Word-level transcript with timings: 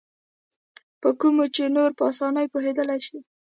په 1.01 1.09
کومو 1.19 1.45
چې 1.55 1.63
نور 1.75 1.89
په 1.97 2.03
اسانۍ 2.11 2.45
پوهېدلای 2.53 2.99
شي. 3.07 3.17